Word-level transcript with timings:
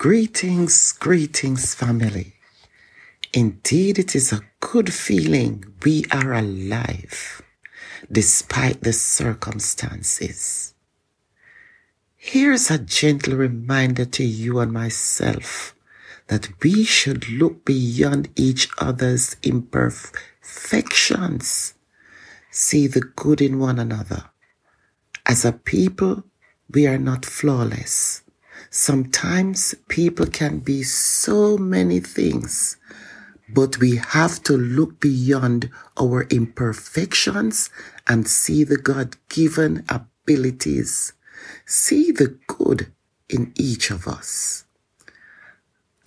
Greetings, 0.00 0.92
greetings, 0.92 1.74
family. 1.74 2.32
Indeed, 3.34 3.98
it 3.98 4.16
is 4.16 4.32
a 4.32 4.40
good 4.60 4.94
feeling 4.94 5.74
we 5.84 6.06
are 6.10 6.32
alive 6.32 7.42
despite 8.10 8.80
the 8.80 8.94
circumstances. 8.94 10.72
Here's 12.16 12.70
a 12.70 12.78
gentle 12.78 13.36
reminder 13.36 14.06
to 14.06 14.24
you 14.24 14.58
and 14.60 14.72
myself 14.72 15.74
that 16.28 16.48
we 16.62 16.84
should 16.84 17.28
look 17.28 17.66
beyond 17.66 18.30
each 18.36 18.70
other's 18.78 19.36
imperfections, 19.42 21.74
see 22.50 22.86
the 22.86 23.02
good 23.02 23.42
in 23.42 23.58
one 23.58 23.78
another. 23.78 24.30
As 25.26 25.44
a 25.44 25.52
people, 25.52 26.24
we 26.70 26.86
are 26.86 26.96
not 26.96 27.26
flawless. 27.26 28.22
Sometimes 28.68 29.74
people 29.88 30.26
can 30.26 30.58
be 30.58 30.82
so 30.82 31.56
many 31.56 32.00
things, 32.00 32.76
but 33.48 33.78
we 33.78 33.96
have 33.96 34.42
to 34.44 34.56
look 34.56 35.00
beyond 35.00 35.70
our 35.98 36.24
imperfections 36.24 37.70
and 38.06 38.28
see 38.28 38.64
the 38.64 38.76
God 38.76 39.16
given 39.28 39.84
abilities. 39.88 41.12
See 41.66 42.12
the 42.12 42.38
good 42.46 42.92
in 43.28 43.52
each 43.56 43.90
of 43.90 44.06
us. 44.06 44.64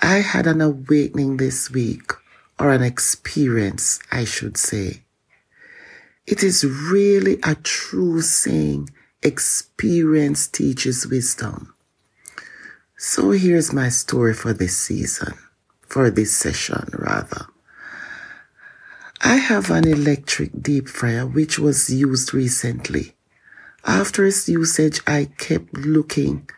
I 0.00 0.18
had 0.18 0.46
an 0.46 0.60
awakening 0.60 1.36
this 1.36 1.70
week, 1.70 2.12
or 2.58 2.72
an 2.72 2.82
experience, 2.82 3.98
I 4.10 4.24
should 4.24 4.56
say. 4.56 5.02
It 6.26 6.42
is 6.42 6.64
really 6.64 7.38
a 7.42 7.54
true 7.56 8.20
saying, 8.20 8.90
experience 9.22 10.46
teaches 10.46 11.06
wisdom. 11.06 11.74
So 13.00 13.30
here's 13.30 13.72
my 13.72 13.90
story 13.90 14.34
for 14.34 14.52
this 14.52 14.76
season, 14.76 15.34
for 15.82 16.10
this 16.10 16.34
session 16.36 16.88
rather. 16.92 17.46
I 19.20 19.36
have 19.36 19.70
an 19.70 19.86
electric 19.86 20.60
deep 20.60 20.88
fryer 20.88 21.24
which 21.24 21.60
was 21.60 21.90
used 21.90 22.34
recently. 22.34 23.14
After 23.84 24.26
its 24.26 24.48
usage, 24.48 25.00
I 25.06 25.30
kept 25.38 25.74
looking 25.74 26.50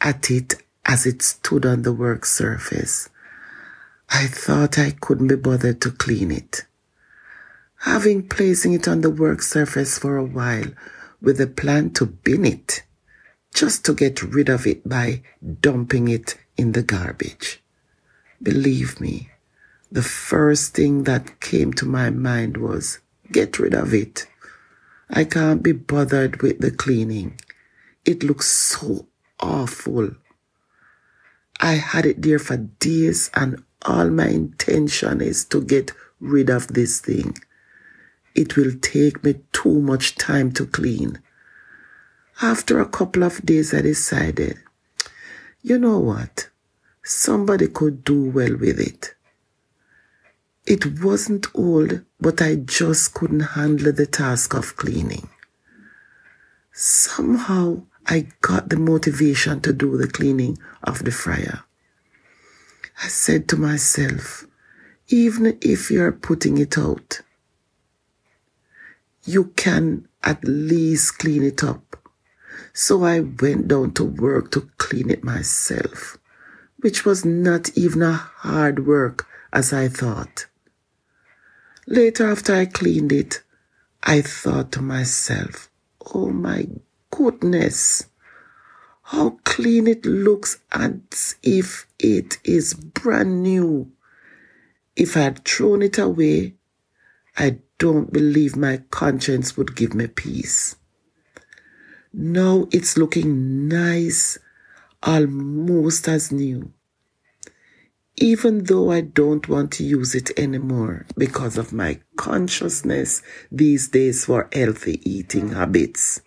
at 0.00 0.30
it 0.30 0.54
as 0.86 1.04
it 1.04 1.20
stood 1.20 1.66
on 1.66 1.82
the 1.82 1.92
work 1.92 2.24
surface. 2.24 3.10
I 4.08 4.28
thought 4.28 4.78
I 4.78 4.92
couldn't 4.92 5.28
be 5.28 5.36
bothered 5.36 5.82
to 5.82 5.90
clean 5.90 6.30
it. 6.30 6.64
Having 7.80 8.28
placing 8.28 8.72
it 8.72 8.88
on 8.88 9.02
the 9.02 9.10
work 9.10 9.42
surface 9.42 9.98
for 9.98 10.16
a 10.16 10.24
while 10.24 10.72
with 11.20 11.38
a 11.38 11.46
plan 11.46 11.90
to 11.90 12.06
bin 12.06 12.46
it, 12.46 12.82
just 13.54 13.84
to 13.84 13.94
get 13.94 14.22
rid 14.22 14.48
of 14.48 14.66
it 14.66 14.88
by 14.88 15.22
dumping 15.60 16.08
it 16.08 16.38
in 16.56 16.72
the 16.72 16.82
garbage. 16.82 17.62
Believe 18.42 19.00
me, 19.00 19.30
the 19.90 20.02
first 20.02 20.74
thing 20.74 21.04
that 21.04 21.40
came 21.40 21.72
to 21.74 21.86
my 21.86 22.10
mind 22.10 22.56
was 22.56 22.98
get 23.30 23.58
rid 23.58 23.74
of 23.74 23.92
it. 23.94 24.26
I 25.10 25.24
can't 25.24 25.62
be 25.62 25.72
bothered 25.72 26.42
with 26.42 26.60
the 26.60 26.70
cleaning. 26.70 27.38
It 28.04 28.22
looks 28.22 28.48
so 28.48 29.06
awful. 29.38 30.10
I 31.60 31.74
had 31.74 32.06
it 32.06 32.22
there 32.22 32.38
for 32.38 32.56
days 32.56 33.30
and 33.34 33.62
all 33.82 34.10
my 34.10 34.28
intention 34.28 35.20
is 35.20 35.44
to 35.46 35.60
get 35.62 35.92
rid 36.20 36.48
of 36.50 36.68
this 36.68 37.00
thing. 37.00 37.36
It 38.34 38.56
will 38.56 38.72
take 38.80 39.22
me 39.22 39.40
too 39.52 39.80
much 39.80 40.16
time 40.16 40.52
to 40.52 40.66
clean. 40.66 41.20
After 42.40 42.80
a 42.80 42.88
couple 42.88 43.22
of 43.22 43.44
days, 43.44 43.74
I 43.74 43.82
decided, 43.82 44.58
you 45.62 45.78
know 45.78 45.98
what? 45.98 46.48
Somebody 47.04 47.68
could 47.68 48.04
do 48.04 48.30
well 48.30 48.56
with 48.56 48.80
it. 48.80 49.14
It 50.66 51.00
wasn't 51.00 51.46
old, 51.54 52.02
but 52.20 52.40
I 52.40 52.56
just 52.56 53.14
couldn't 53.14 53.40
handle 53.40 53.92
the 53.92 54.06
task 54.06 54.54
of 54.54 54.76
cleaning. 54.76 55.28
Somehow, 56.72 57.82
I 58.06 58.28
got 58.40 58.68
the 58.70 58.76
motivation 58.76 59.60
to 59.60 59.72
do 59.72 59.96
the 59.96 60.08
cleaning 60.08 60.58
of 60.82 61.04
the 61.04 61.10
fryer. 61.10 61.64
I 63.02 63.08
said 63.08 63.48
to 63.48 63.56
myself, 63.56 64.46
even 65.08 65.58
if 65.60 65.90
you're 65.90 66.12
putting 66.12 66.58
it 66.58 66.78
out, 66.78 67.20
you 69.24 69.46
can 69.56 70.08
at 70.22 70.44
least 70.44 71.18
clean 71.18 71.42
it 71.42 71.62
up 71.62 71.91
so 72.72 73.04
I 73.04 73.20
went 73.20 73.68
down 73.68 73.92
to 73.94 74.04
work 74.04 74.50
to 74.52 74.68
clean 74.78 75.10
it 75.10 75.24
myself, 75.24 76.18
which 76.78 77.04
was 77.04 77.24
not 77.24 77.76
even 77.76 78.02
a 78.02 78.12
hard 78.12 78.86
work 78.86 79.26
as 79.52 79.72
I 79.72 79.88
thought. 79.88 80.46
Later, 81.86 82.30
after 82.30 82.54
I 82.54 82.66
cleaned 82.66 83.12
it, 83.12 83.42
I 84.02 84.22
thought 84.22 84.72
to 84.72 84.82
myself, 84.82 85.70
oh 86.14 86.30
my 86.30 86.66
goodness, 87.10 88.06
how 89.02 89.38
clean 89.44 89.86
it 89.86 90.06
looks 90.06 90.58
as 90.72 91.36
if 91.42 91.86
it 91.98 92.38
is 92.44 92.72
brand 92.74 93.42
new. 93.42 93.92
If 94.96 95.16
I 95.16 95.20
had 95.20 95.44
thrown 95.44 95.82
it 95.82 95.98
away, 95.98 96.54
I 97.36 97.58
don't 97.78 98.12
believe 98.12 98.56
my 98.56 98.82
conscience 98.90 99.56
would 99.56 99.76
give 99.76 99.94
me 99.94 100.06
peace. 100.06 100.76
Now 102.14 102.68
it's 102.70 102.98
looking 102.98 103.68
nice, 103.68 104.38
almost 105.02 106.06
as 106.08 106.30
new. 106.30 106.70
Even 108.16 108.64
though 108.64 108.90
I 108.90 109.00
don't 109.00 109.48
want 109.48 109.72
to 109.72 109.84
use 109.84 110.14
it 110.14 110.38
anymore 110.38 111.06
because 111.16 111.56
of 111.56 111.72
my 111.72 112.00
consciousness 112.16 113.22
these 113.50 113.88
days 113.88 114.26
for 114.26 114.50
healthy 114.52 115.00
eating 115.10 115.52
habits. 115.52 116.20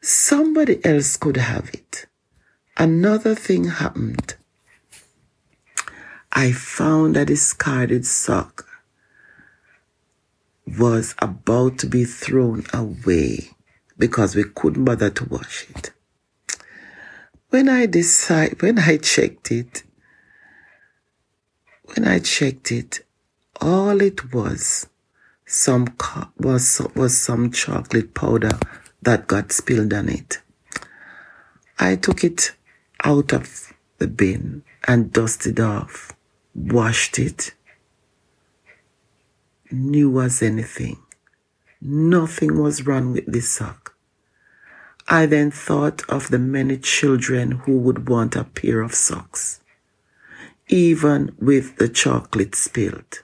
Somebody 0.00 0.84
else 0.84 1.16
could 1.16 1.36
have 1.36 1.68
it. 1.74 2.06
Another 2.76 3.34
thing 3.34 3.64
happened. 3.64 4.36
I 6.30 6.52
found 6.52 7.16
a 7.16 7.24
discarded 7.24 8.06
sock 8.06 8.68
was 10.78 11.16
about 11.18 11.78
to 11.78 11.86
be 11.86 12.04
thrown 12.04 12.64
away 12.72 13.54
because 13.98 14.34
we 14.34 14.44
couldn't 14.44 14.84
bother 14.84 15.10
to 15.10 15.24
wash 15.24 15.66
it. 15.70 15.92
When 17.50 17.68
I 17.68 17.86
decide, 17.86 18.60
when 18.60 18.78
I 18.78 18.96
checked 18.96 19.50
it, 19.50 19.84
when 21.94 22.06
I 22.06 22.18
checked 22.18 22.72
it, 22.72 23.04
all 23.60 24.00
it 24.00 24.32
was 24.32 24.88
some 25.46 25.86
was 26.38 26.80
was 26.94 27.16
some 27.16 27.50
chocolate 27.50 28.14
powder 28.14 28.58
that 29.02 29.26
got 29.26 29.52
spilled 29.52 29.92
on 29.92 30.08
it. 30.08 30.40
I 31.78 31.96
took 31.96 32.24
it 32.24 32.52
out 33.04 33.32
of 33.32 33.72
the 33.98 34.06
bin 34.06 34.62
and 34.88 35.12
dusted 35.12 35.60
off, 35.60 36.12
washed 36.54 37.18
it, 37.18 37.54
new 39.70 40.20
as 40.20 40.42
anything. 40.42 40.98
Nothing 41.80 42.60
was 42.60 42.86
wrong 42.86 43.12
with 43.12 43.26
this 43.26 43.50
sock. 43.50 43.83
I 45.08 45.26
then 45.26 45.50
thought 45.50 46.02
of 46.08 46.28
the 46.28 46.38
many 46.38 46.78
children 46.78 47.52
who 47.52 47.78
would 47.78 48.08
want 48.08 48.36
a 48.36 48.44
pair 48.44 48.80
of 48.80 48.94
socks, 48.94 49.60
even 50.68 51.34
with 51.38 51.76
the 51.76 51.88
chocolate 51.88 52.54
spilled. 52.54 53.22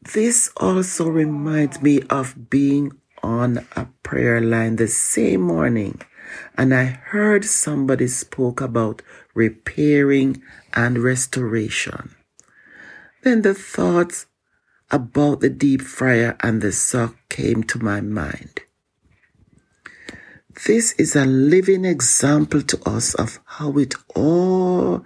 This 0.00 0.50
also 0.56 1.08
reminds 1.08 1.82
me 1.82 2.02
of 2.10 2.50
being 2.50 2.92
on 3.22 3.66
a 3.74 3.86
prayer 4.02 4.40
line 4.40 4.76
the 4.76 4.88
same 4.88 5.40
morning 5.40 6.00
and 6.56 6.74
I 6.74 6.84
heard 6.84 7.44
somebody 7.44 8.06
spoke 8.08 8.60
about 8.60 9.02
repairing 9.34 10.42
and 10.74 10.98
restoration. 10.98 12.14
Then 13.22 13.42
the 13.42 13.54
thoughts 13.54 14.26
about 14.90 15.40
the 15.40 15.50
deep 15.50 15.82
fryer 15.82 16.36
and 16.40 16.62
the 16.62 16.72
sock 16.72 17.16
came 17.28 17.62
to 17.64 17.78
my 17.78 18.00
mind. 18.00 18.60
This 20.66 20.92
is 20.92 21.14
a 21.14 21.24
living 21.24 21.84
example 21.84 22.62
to 22.62 22.80
us 22.84 23.14
of 23.14 23.38
how 23.44 23.78
it 23.78 23.94
all, 24.16 25.04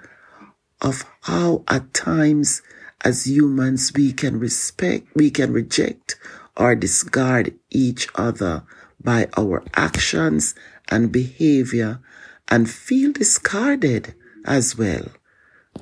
of 0.80 1.04
how 1.22 1.62
at 1.68 1.92
times 1.92 2.62
as 3.04 3.26
humans 3.26 3.92
we 3.94 4.12
can 4.12 4.38
respect, 4.38 5.08
we 5.14 5.30
can 5.30 5.52
reject 5.52 6.16
or 6.56 6.74
discard 6.74 7.54
each 7.70 8.08
other 8.14 8.62
by 9.02 9.28
our 9.36 9.62
actions 9.74 10.54
and 10.88 11.12
behavior 11.12 12.00
and 12.48 12.70
feel 12.70 13.12
discarded 13.12 14.14
as 14.46 14.78
well, 14.78 15.08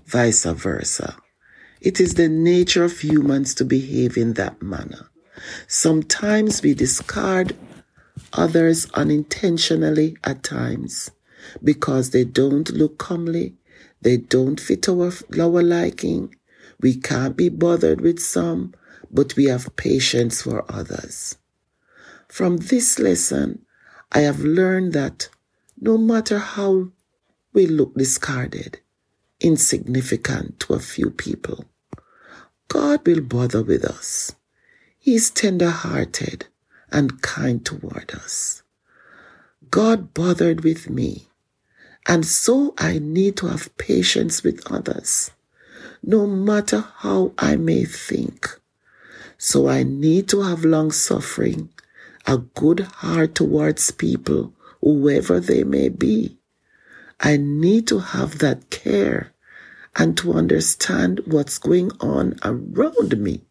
vice 0.05 0.45
versa. 0.45 1.17
It 1.81 2.01
is 2.01 2.15
the 2.15 2.29
nature 2.29 2.85
of 2.85 2.99
humans 2.99 3.55
to 3.55 3.65
behave 3.65 4.17
in 4.17 4.33
that 4.35 4.61
manner. 4.61 5.11
Sometimes 5.69 6.61
we 6.61 6.75
discard 6.75 7.57
others 8.33 8.87
unintentionally 8.95 10.17
at 10.25 10.43
times. 10.43 11.11
because 11.63 12.11
they 12.11 12.25
don't 12.25 12.71
look 12.71 12.99
comely, 12.99 13.55
they 14.03 14.17
don't 14.17 14.61
fit 14.61 14.89
our, 14.89 15.13
our 15.39 15.63
liking. 15.63 16.35
We 16.81 16.97
can't 16.97 17.37
be 17.37 17.49
bothered 17.49 18.01
with 18.01 18.19
some, 18.21 18.75
but 19.11 19.37
we 19.37 19.47
have 19.47 19.77
patience 19.77 20.43
for 20.43 20.65
others. 20.71 21.37
From 22.29 22.59
this 22.59 22.99
lesson, 22.99 23.65
I 24.13 24.21
have 24.21 24.41
learned 24.41 24.93
that 24.95 25.29
no 25.81 25.99
matter 25.99 26.39
how 26.39 26.91
we 27.53 27.67
look 27.67 27.95
discarded, 27.95 28.81
insignificant 29.41 30.61
to 30.61 30.75
a 30.75 30.81
few 30.81 31.11
people, 31.11 31.65
God 32.69 33.07
will 33.07 33.21
bother 33.21 33.63
with 33.63 33.85
us. 33.85 34.35
He 34.99 35.15
is 35.17 35.31
tender 35.31 35.71
hearted 35.71 36.47
and 36.93 37.23
kind 37.23 37.65
toward 37.65 38.13
us. 38.15 38.63
God 39.71 40.15
bothered 40.15 40.65
with 40.65 40.91
me, 40.91 41.29
and 42.07 42.27
so 42.27 42.75
I 42.79 42.99
need 42.99 43.37
to 43.39 43.47
have 43.49 43.77
patience 43.77 44.43
with 44.43 44.71
others, 44.71 45.31
no 46.03 46.27
matter 46.27 46.81
how 46.99 47.33
I 47.39 47.57
may 47.57 47.85
think. 47.85 48.49
So 49.39 49.69
I 49.69 49.83
need 49.85 50.29
to 50.31 50.43
have 50.43 50.65
long 50.65 50.91
suffering, 50.91 51.71
a 52.27 52.39
good 52.39 52.81
heart 52.81 53.35
towards 53.35 53.91
people, 53.91 54.53
whoever 54.81 55.41
they 55.41 55.65
may 55.65 55.89
be. 55.89 56.37
I 57.21 57.37
need 57.37 57.87
to 57.89 57.99
have 57.99 58.39
that 58.39 58.71
care 58.71 59.33
and 59.97 60.17
to 60.19 60.33
understand 60.33 61.21
what's 61.27 61.59
going 61.59 61.91
on 62.01 62.37
around 62.43 63.19
me. 63.19 63.43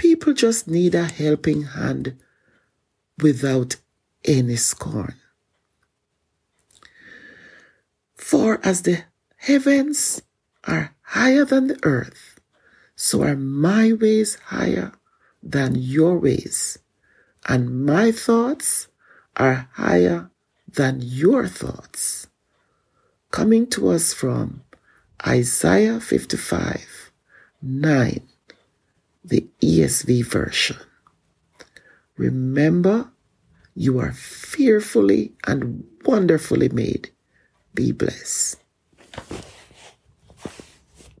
People 0.00 0.32
just 0.32 0.66
need 0.66 0.94
a 0.94 1.04
helping 1.04 1.62
hand 1.76 2.16
without 3.20 3.76
any 4.24 4.56
scorn. 4.56 5.16
For 8.14 8.60
as 8.64 8.80
the 8.80 9.04
heavens 9.36 10.22
are 10.64 10.94
higher 11.02 11.44
than 11.44 11.66
the 11.66 11.78
earth, 11.82 12.40
so 12.96 13.22
are 13.24 13.36
my 13.36 13.92
ways 13.92 14.36
higher 14.46 14.92
than 15.42 15.74
your 15.74 16.18
ways, 16.18 16.78
and 17.46 17.84
my 17.84 18.10
thoughts 18.10 18.88
are 19.36 19.68
higher 19.74 20.30
than 20.66 21.02
your 21.02 21.46
thoughts. 21.46 22.26
Coming 23.30 23.66
to 23.66 23.90
us 23.90 24.14
from 24.14 24.62
Isaiah 25.26 26.00
55 26.00 27.12
9, 27.60 28.29
the 29.24 29.46
ESV 29.60 30.24
version. 30.26 30.76
Remember, 32.16 33.10
you 33.74 33.98
are 33.98 34.12
fearfully 34.12 35.32
and 35.46 35.84
wonderfully 36.04 36.68
made. 36.68 37.10
Be 37.74 37.92
blessed. 37.92 38.56